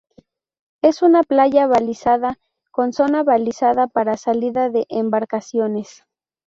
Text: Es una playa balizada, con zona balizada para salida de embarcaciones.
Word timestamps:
Es 0.81 1.03
una 1.03 1.21
playa 1.21 1.67
balizada, 1.67 2.39
con 2.71 2.91
zona 2.91 3.21
balizada 3.23 3.85
para 3.85 4.17
salida 4.17 4.71
de 4.71 4.87
embarcaciones. 4.89 6.07